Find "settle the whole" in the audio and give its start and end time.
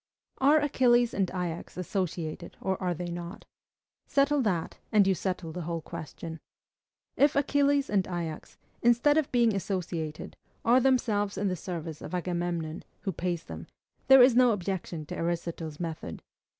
5.13-5.81